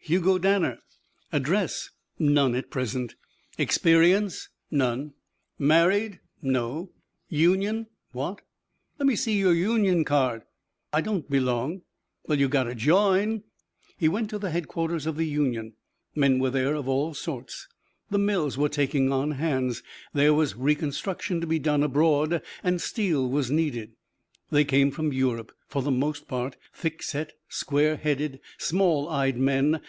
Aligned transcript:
"Hugo 0.00 0.38
Danner." 0.38 0.78
"Address?" 1.32 1.90
"None 2.18 2.54
at 2.54 2.70
present." 2.70 3.14
"Experience?" 3.58 4.48
"None." 4.70 5.12
"Married?" 5.58 6.20
"No." 6.40 6.92
"Union?" 7.28 7.88
"What?" 8.12 8.40
"Lemme 8.98 9.16
see 9.16 9.38
your 9.38 9.52
union 9.52 10.06
card." 10.06 10.44
"I 10.94 11.02
don't 11.02 11.28
belong." 11.28 11.82
"Well, 12.26 12.38
you 12.38 12.48
gotta 12.48 12.74
join." 12.74 13.42
He 13.98 14.08
went 14.08 14.30
to 14.30 14.38
the 14.38 14.48
headquarters 14.48 15.04
of 15.04 15.18
the 15.18 15.26
union. 15.26 15.74
Men 16.14 16.38
were 16.38 16.48
there 16.48 16.74
of 16.74 16.88
all 16.88 17.12
sorts. 17.12 17.68
The 18.08 18.16
mills 18.16 18.56
were 18.56 18.70
taking 18.70 19.12
on 19.12 19.32
hands. 19.32 19.82
There 20.14 20.32
was 20.32 20.56
reconstruction 20.56 21.38
to 21.42 21.46
be 21.46 21.58
done 21.58 21.82
abroad 21.82 22.40
and 22.62 22.80
steel 22.80 23.28
was 23.28 23.50
needed. 23.50 23.92
They 24.50 24.64
came 24.64 24.90
from 24.90 25.12
Europe, 25.12 25.52
for 25.68 25.82
the 25.82 25.90
most 25.90 26.26
part. 26.28 26.56
Thickset, 26.74 27.32
square 27.50 27.96
headed, 27.96 28.40
small 28.56 29.06
eyed 29.10 29.36
men. 29.36 29.82